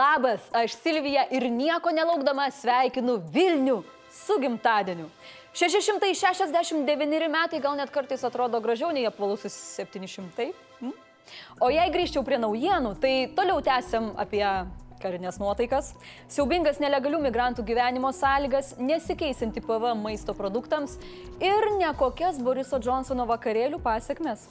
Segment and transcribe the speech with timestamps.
[0.00, 3.80] Labas, aš Silvija ir nieko nelaukdama sveikinu Vilnių
[4.12, 5.10] su gimtadieniu.
[5.52, 10.52] 669 metai gal net kartais atrodo gražiau nei apvalusis 700.
[10.78, 10.94] Hm?
[11.60, 14.44] O jei grįžčiau prie naujienų, tai toliau tęsiam apie
[15.02, 15.92] karinės nuotaikas,
[16.28, 20.96] siaubingas nelegalių migrantų gyvenimo sąlygas, nesikeisinti PVM maisto produktams
[21.40, 24.48] ir nekokias Boriso Johnsono vakarėlių pasiekmes.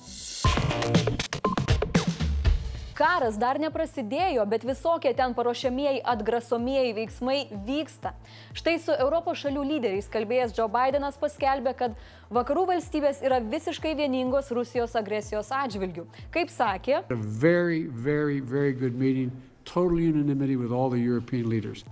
[2.99, 8.11] Karas dar neprasidėjo, bet visokie ten paruošiamieji atgrasomieji veiksmai vyksta.
[8.51, 11.95] Štai su Europos šalių lyderiais kalbėjęs Joe Bidenas paskelbė, kad
[12.27, 16.09] vakarų valstybės yra visiškai vieningos Rusijos agresijos atžvilgių.
[16.35, 17.05] Kaip sakė,
[17.39, 18.75] very, very, very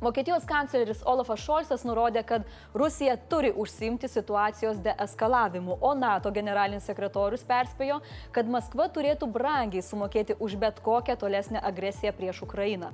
[0.01, 7.45] Vokietijos kancleris Olafas Šolcas nurodė, kad Rusija turi užsimti situacijos deeskalavimu, o NATO generalinis sekretorius
[7.45, 7.99] perspėjo,
[8.33, 12.89] kad Maskva turėtų brangiai sumokėti už bet kokią tolesnę agresiją prieš Ukrainą.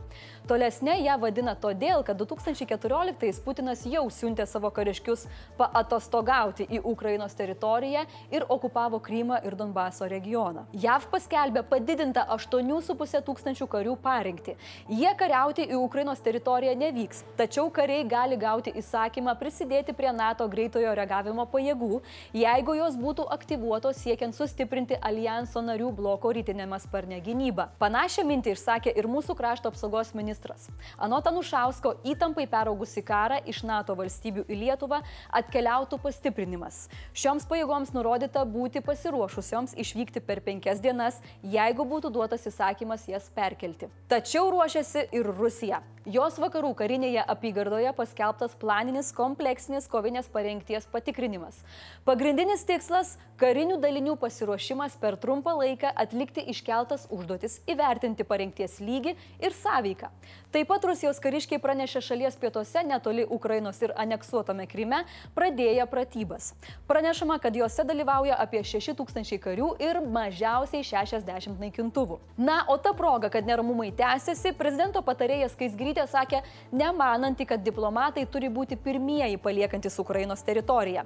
[0.52, 5.26] Tolesnė ją vadina todėl, kad 2014 Putinas jau siuntė savo kariškius
[5.60, 8.04] paatostogauti į Ukrainos teritoriją
[8.36, 10.68] ir okupavo Krymą ir Donbaso regioną.
[10.74, 14.58] JAV paskelbė padidintą 8,5 tūkstančių karių parinkti.
[14.90, 20.94] Jie kariauti į Ukrainos teritoriją nevyks, tačiau kariai gali gauti įsakymą prisidėti prie NATO greitojo
[20.98, 22.02] reagavimo pajėgų,
[22.36, 27.70] jeigu jos būtų aktyvuotos siekiant sustiprinti alijanso narių bloko rytinėme sparne gynybą.
[27.82, 30.70] Panašią mintį išsakė ir mūsų krašto apsaugos ministras.
[30.98, 35.02] Anot Anušausko įtampai peraugusi karą iš NATO valstybių į Lietuvą
[35.34, 36.88] atkeliautų pastiprinimas.
[37.18, 43.90] Šioms pajėgoms nurodyta būti pasiruošusioms išvykti per penkias dienas, jeigu būtų duotas įsakymas jas perkelti.
[44.12, 45.82] Tačiau ruošiasi ir Rusija.
[46.04, 51.62] Jos vakarų karinėje apygardoje paskelbtas planinis kompleksinis kovinės parengties patikrinimas.
[52.04, 59.52] Pagrindinis tikslas- karinių dalinių pasiruošimas per trumpą laiką atlikti iškeltas užduotis, įvertinti parengties lygį ir
[59.52, 60.10] sąveiką.
[60.52, 66.54] Taip pat Rusijos kariškiai pranešė šalies pietuose netoli Ukrainos ir aneksuotame Kryme pradėję pratybas.
[66.88, 72.20] Pranešama, kad juose dalyvauja apie 6000 karių ir mažiausiai 60 naikintuvų.
[72.38, 75.56] Na, o ta proga, kad neramumai tęsiasi, prezidento patarėjas
[75.94, 76.40] Kaisgrytė sakė,
[76.74, 81.04] nemananti, kad diplomatai turi būti pirmieji paliekantis Ukrainos teritoriją.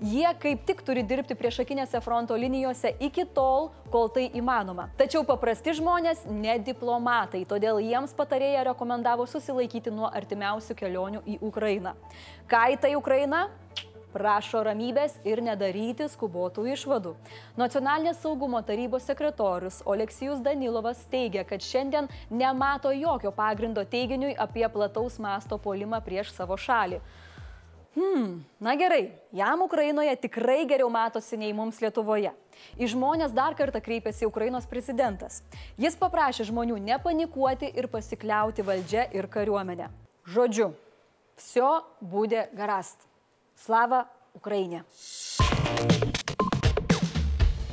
[0.00, 4.88] Jie kaip tik turi dirbti priešakinėse fronto linijose iki tol, kol tai įmanoma.
[4.98, 11.96] Tačiau paprasti žmonės ne diplomatai, todėl jiems patarėja rekomendavo susilaikyti nuo artimiausių kelionių į Ukrainą.
[12.46, 13.48] Ką į tai Ukraina?
[14.13, 17.15] prašo ramybės ir nedaryti skubotų išvadų.
[17.57, 25.19] Nacionalinės saugumo tarybos sekretorius Oleksijus Danilovas teigia, kad šiandien nemato jokio pagrindo teiginiui apie plataus
[25.19, 27.01] masto polimą prieš savo šalį.
[27.93, 32.31] Hmm, na gerai, jam Ukrainoje tikrai geriau matosi nei mums Lietuvoje.
[32.81, 35.43] Į žmonės dar kartą kreipėsi Ukrainos prezidentas.
[35.77, 39.91] Jis paprašė žmonių nepanikuoti ir pasikliauti valdžia ir kariuomenė.
[40.25, 40.71] Žodžiu,
[41.37, 42.97] все буде гаразд.
[43.58, 44.04] Slava
[44.38, 44.84] Ukrainė.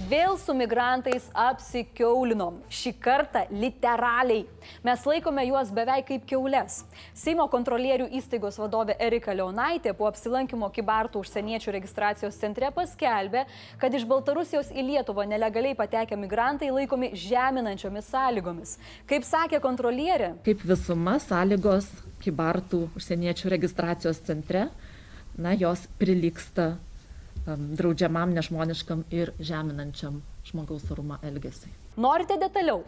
[0.06, 2.60] Vėl su migrantais apsikeulinom.
[2.70, 4.44] Šį kartą literaliai.
[4.86, 6.84] Mes laikome juos beveik kaip keulės.
[7.18, 13.48] Seimo kontrolierių įstaigos vadovė Erika Leonaitė po apsilankimo Kibartų užsieniečių registracijos centre paskelbė,
[13.82, 18.78] kad iš Baltarusijos į Lietuvą nelegaliai patekę migrantai laikomi žeminančiomis sąlygomis.
[19.10, 20.36] Kaip sakė kontrolierė.
[20.46, 21.90] Kaip visuma sąlygos
[22.22, 24.70] Kibartų užsieniečių registracijos centre,
[25.38, 26.76] na, jos priliksta
[27.46, 31.74] draudžiamam, nežmoniškam ir žeminančiam žmogaus orumą elgesiui.
[31.98, 32.84] Norite detaliau?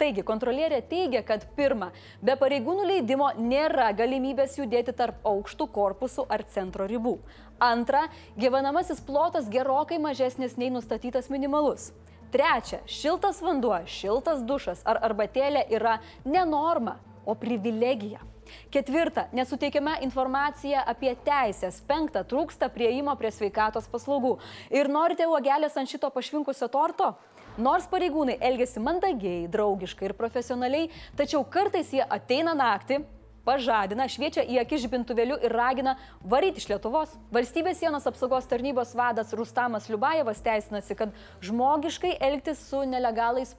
[0.00, 1.92] Taigi, kontrolierė teigia, kad pirma,
[2.24, 7.18] be pareigūnų leidimo nėra galimybės judėti tarp aukštų korpusų ar centro ribų.
[7.62, 11.92] Antra, gyvenamasis plotas gerokai mažesnis nei nustatytas minimalus.
[12.34, 16.96] Trečia, šiltas vanduo, šiltas dušas ar arbatėlė yra ne norma,
[17.28, 18.31] o privilegija.
[18.72, 21.80] Ketvirta, nesuteikiama informacija apie teisės.
[21.88, 24.36] Penkta, trūksta prieimo prie sveikatos paslaugų.
[24.74, 27.14] Ir norite uogelės ant šito pašvinkusio torto?
[27.60, 30.86] Nors pareigūnai elgesi mandagiai, draugiškai ir profesionaliai,
[31.18, 33.02] tačiau kartais jie ateina naktį,
[33.44, 37.12] pažadina, šviečia į akį žibintuvėliu ir ragina varyti iš Lietuvos.
[37.34, 41.12] Valstybės sienos apsaugos tarnybos vadas Rustamas Liubajevas teisinasi, kad
[41.44, 43.56] žmogiškai elgtis su nelegalais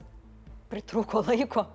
[0.71, 1.67] pritruko laiko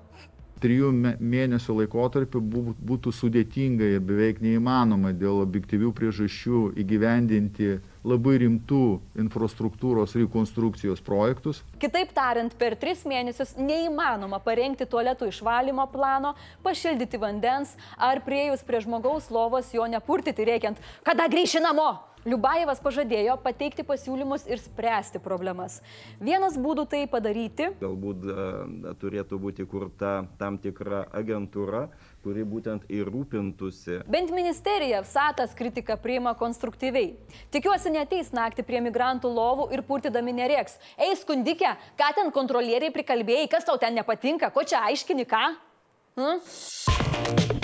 [0.62, 7.78] trijų mėnesių laikotarpiu būtų sudėtinga ir beveik neįmanoma dėl objektyvių priežasčių įgyvendinti
[8.08, 8.82] labai rimtų
[9.20, 11.62] infrastruktūros rekonstrukcijos projektus.
[11.82, 16.34] Kitaip tariant, per tris mėnesius neįmanoma parengti tualetų išvalymo plano,
[16.64, 22.07] pašildyti vandens ar priejus prie žmogaus lovos jo nepurtyti reikiant, kada grįši namo.
[22.28, 25.78] Liubajevas pažadėjo pateikti pasiūlymus ir spręsti problemas.
[26.20, 27.70] Vienas būdų tai padaryti.
[27.80, 31.86] Galbūt uh, turėtų būti kurta tam tikra agentūra,
[32.24, 34.02] kuri būtent ir rūpintųsi.
[34.10, 37.14] Bent ministerija Satas kritiką priima konstruktyviai.
[37.54, 40.76] Tikiuosi neteis naktį prie migrantų lovų ir purtydami nerėks.
[41.00, 45.46] Ei, skundikė, ką ten kontrolieriai prikalbėjai, kas tau ten nepatinka, ko čia aiškini, ką?
[46.18, 47.57] Hmm?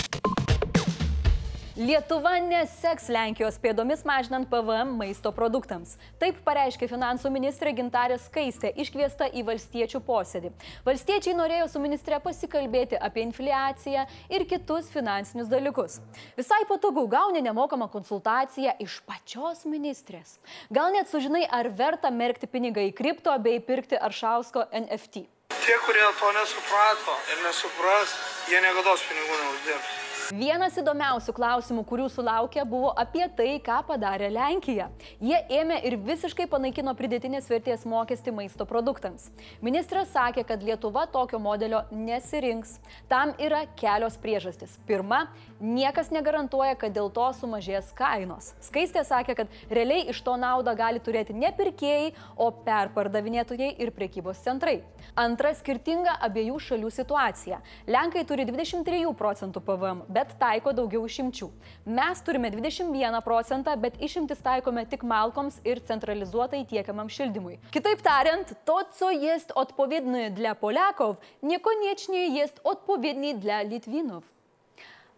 [1.75, 5.97] Lietuva neseks Lenkijos pėdomis mažinant PVM maisto produktams.
[6.21, 10.53] Taip pareiškė finansų ministrė Gintarė Skaistė, iškviesta į valstiečių posėdį.
[10.85, 15.99] Valstiečiai norėjo su ministre pasikalbėti apie infliaciją ir kitus finansinius dalykus.
[16.39, 20.37] Visai patogu gauni nemokamą konsultaciją iš pačios ministrės.
[20.71, 25.27] Gal net sužinai, ar verta merkti pinigą į kripto bei pirkti Aršausko NFT.
[25.59, 28.15] Tie, kurie to nesuprato ir nesupras,
[28.47, 30.04] jie niekada pinigų neuždirbs.
[30.33, 34.87] Vienas įdomiausių klausimų, kurių sulaukė, buvo apie tai, ką padarė Lenkija.
[35.21, 39.27] Jie ėmė ir visiškai panaikino pridėtinės vertės mokestį maisto produktams.
[39.61, 42.79] Ministras sakė, kad Lietuva tokio modelio nesirinks.
[43.11, 44.79] Tam yra kelios priežastys.
[44.87, 45.27] Pirma,
[45.61, 48.53] niekas negarantuoja, kad dėl to sumažės kainos.
[48.65, 54.41] Skaistė sakė, kad realiai iš to naudą gali turėti ne pirkėjai, o perpardavinėtojai ir prekybos
[54.47, 54.79] centrai.
[55.13, 57.61] Antra, skirtinga abiejų šalių situacija.
[57.85, 61.49] Lenkai turi 23 procentų PVM, bet taiko daugiau išimčių.
[61.85, 67.59] Mes turime 21 procentą, bet išimtis taikome tik malkoms ir centralizuotai tiekiamam šildymui.
[67.71, 74.34] Kitaip tariant, to, co jest odpowiednie dla Polaków, niekoniecznie jest odpowiednie dla Litvinov.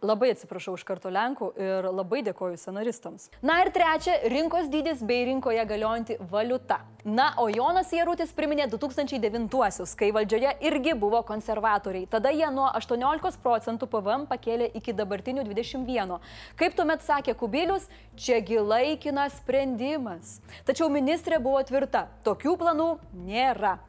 [0.01, 3.31] Labai atsiprašau iš karto Lenkų ir labai dėkoju scenaristams.
[3.41, 6.77] Na ir trečia- rinkos dydis bei rinkoje galiojanti valiuta.
[7.03, 12.07] Na, o Jonas Jėrutis priminė 2009-uosius, kai valdžioje irgi buvo konservatoriai.
[12.07, 16.19] Tada jie nuo 18 procentų PVM pakėlė iki dabartinių 21.
[16.55, 20.41] Kaip tuomet sakė Kubilius, čiagi laikinas sprendimas.
[20.63, 23.79] Tačiau ministrė buvo tvirta, tokių planų nėra.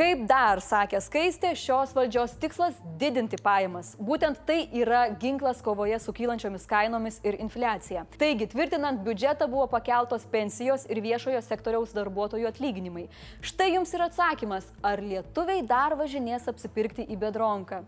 [0.00, 3.90] Kaip dar sakė Skaistė, šios valdžios tikslas- didinti pajamas.
[4.00, 8.06] Būtent tai yra ginklas kovoje su kylančiomis kainomis ir infliacija.
[8.16, 13.08] Taigi, tvirtinant biudžetą buvo pakeltos pensijos ir viešojo sektoriaus darbuotojų atlyginimai.
[13.42, 17.84] Štai jums ir atsakymas, ar lietuviai dar važinės apsipirkti į bedronką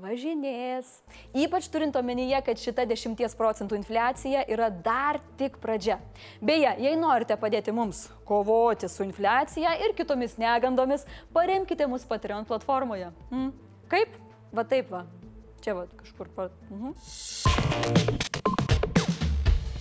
[0.00, 0.88] važinės.
[1.36, 5.98] Ypač turint omenyje, kad šita 10 procentų infliacija yra dar tik pradžia.
[6.40, 13.12] Beje, jei norite padėti mums kovoti su infliacija ir kitomis negandomis, paremkite mus Patreon platformoje.
[13.30, 13.52] Hmm?
[13.92, 14.16] Kaip?
[14.52, 15.06] Va taip va.
[15.62, 16.52] Čia va kažkur pat.
[16.70, 18.60] Mhm.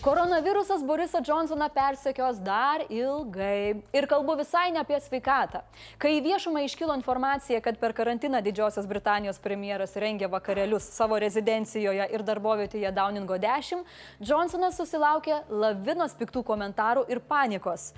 [0.02, 3.84] Koronavirusas Borisą Johnsoną persekios dar ilgai.
[3.94, 5.62] Ir kalbu visai ne apie sveikatą.
[6.02, 12.26] Kai viešumą iškilo informacija, kad per karantiną Didžiosios Britanijos premjeras rengia vakarėlius savo rezidencijoje ir
[12.26, 13.86] darbovietėje Downingo 10,
[14.26, 17.92] Johnsonas susilaukė lavinos piktų komentarų ir panikos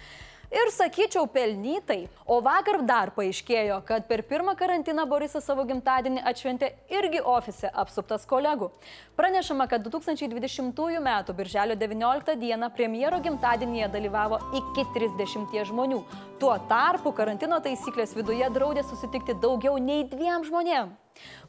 [0.51, 2.07] ir sakyčiau pelnytai.
[2.25, 8.25] O vakar dar paaiškėjo, kad per pirmą karantiną Borisas savo gimtadienį atšventė irgi ofise apsuptas
[8.29, 8.71] kolegų.
[9.19, 11.11] Pranešama, kad 2020 m.
[11.37, 12.71] birželio 19 d.
[12.77, 16.01] premjero gimtadienyje dalyvavo iki 30 žmonių.
[16.39, 21.02] Tuo tarpu karantino taisyklės viduje draudė susitikti daugiau nei dviem žmonėms.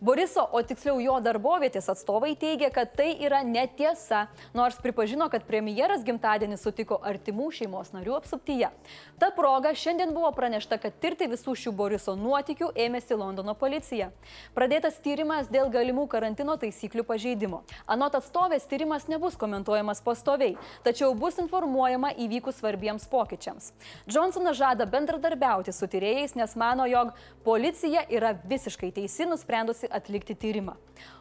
[0.04, 6.02] Boriso, o tiksliau jo darbovietės atstovai teigia, kad tai yra netiesa, nors pripažino, kad premjeras
[6.04, 8.68] gimtadienį sutiko artimų šeimos narių apsuptyje.
[9.16, 14.10] Ta proga šiandien buvo pranešta, kad tirti visų šių Boriso nuotikių ėmėsi Londono policija.
[14.52, 17.62] Pradėtas tyrimas dėl galimų karantino taisyklių pažeidimo.
[17.88, 23.72] Anot atstovės tyrimas nebus komentuojamas pastoviai, tačiau bus informuojama įvykus svarbiems pokyčiams.
[24.04, 27.16] Johnsonas žada bendradarbiauti su tyrėjais, nes mano, jog
[27.48, 30.74] policija yra visiškai teisi nusprendžiama nusprendusi atlikti tyrimą.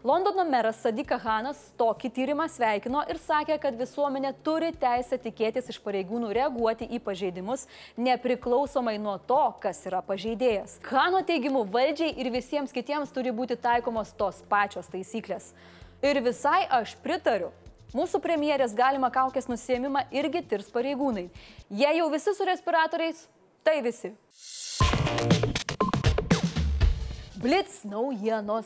[0.03, 5.79] Londono meras Sadika Hanas tokį tyrimą sveikino ir sakė, kad visuomenė turi teisę tikėtis iš
[5.83, 10.79] pareigūnų reaguoti į pažeidimus, nepriklausomai nuo to, kas yra pažeidėjas.
[10.89, 15.53] Hano teigimu, valdžiai ir visiems kitiems turi būti taikomos tos pačios taisyklės.
[16.01, 17.51] Ir visai aš pritariu.
[17.93, 21.27] Mūsų premjerės galima kaukės nusėmimą irgi tirs pareigūnai.
[21.69, 23.27] Jei jau visi su respiratoriais,
[23.63, 24.15] tai visi.
[27.43, 28.65] Blitz naujienos.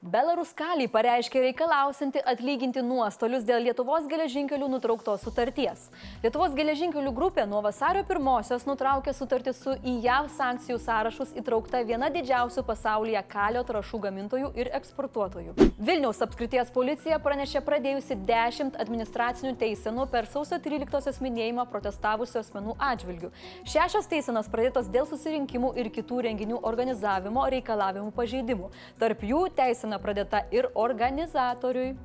[0.00, 5.82] Belaruskaliai pareiškė reikalausinti atlyginti nuostolius dėl Lietuvos geležinkelių nutrauktos sutarties.
[6.22, 12.08] Lietuvos geležinkelių grupė nuo vasario pirmosios nutraukė sutartį su į JAV sankcijų sąrašus įtraukta viena
[12.14, 15.52] didžiausių pasaulyje kalio trašų gamintojų ir eksportuotojų.
[15.76, 23.34] Vilniaus apskrities policija pranešė pradėjusi 10 administracinių teisenų per sausio 13-osios minėjimą protestavusių asmenų atžvilgių.
[23.68, 28.72] Šešios teisenos pradėtos dėl susirinkimų ir kitų renginių organizavimo reikalavimų pažeidimų.
[28.96, 29.44] Tarp jų
[29.90, 31.96] teisena pradėta ir organizatoriui.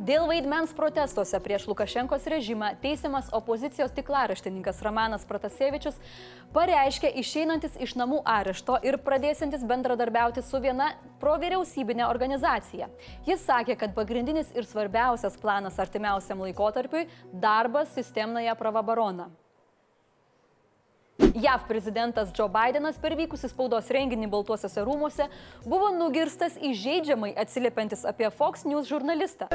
[0.00, 5.98] Dėl vaidmens protestuose prieš Lukašenkos režimą teisiamas opozicijos tiklaraštininkas Romanas Protasevičius
[6.54, 12.88] pareiškė išeinantis iš namų arešto ir pradėsintis bendradarbiauti su viena provyriausybinė organizacija.
[13.28, 17.06] Jis sakė, kad pagrindinis ir svarbiausias planas artimiausiam laikotarpiui-
[17.44, 19.28] darbas sistemnoje pravabarona.
[21.20, 25.26] JAV prezidentas Joe Bidenas per vykusi spaudos renginį Baltuosiuose rūmuose
[25.64, 29.50] buvo nugirstas įžeidžiamai atsiliepiantis apie Fox News žurnalistą.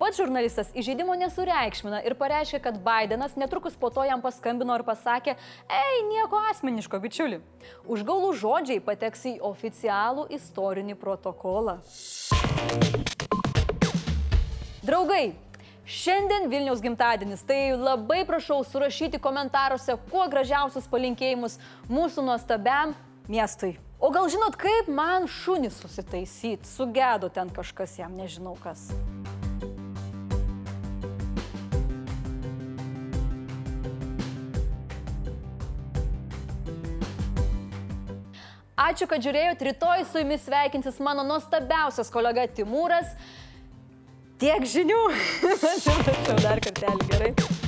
[0.00, 5.36] Pats žurnalistas įžeidimo nesureikšmina ir pareiškė, kad Bidenas netrukus po to jam paskambino ir pasakė,
[5.68, 7.42] ei, nieko asmeniško, bičiuli.
[7.84, 11.80] Užgaulų žodžiai pateks į oficialų istorinį protokolą.
[14.80, 15.34] Draugai,
[15.84, 21.58] šiandien Vilniaus gimtadienis, tai labai prašau surašyti komentaruose kuo gražiausius palinkėjimus
[21.92, 22.94] mūsų nuostabiam
[23.28, 23.74] miestui.
[24.00, 28.86] O gal žinot, kaip man šunį susitaisyti, sugedo ten kažkas jam, nežinau kas.
[38.80, 39.60] Ačiū, kad žiūrėjot.
[39.68, 43.12] Rytoj su jumis sveikinsis mano nuostabiausias kolega Timūras.
[44.40, 45.00] Tiek žinių.
[45.52, 47.59] Atsiprašau dar kartelį gerai.